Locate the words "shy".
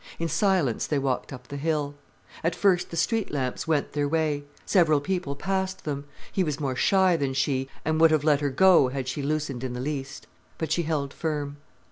6.75-7.15